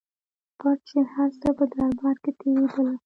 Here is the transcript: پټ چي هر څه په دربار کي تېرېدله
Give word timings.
پټ 0.59 0.77
چي 0.87 0.99
هر 1.13 1.29
څه 1.41 1.49
په 1.57 1.63
دربار 1.73 2.15
کي 2.23 2.31
تېرېدله 2.39 2.93